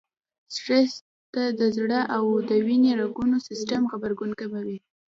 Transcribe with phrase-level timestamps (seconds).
[0.55, 0.93] سټرس
[1.33, 2.23] ته د زړه او
[2.67, 4.77] وينې رګونو سيستم غبرګون کموي.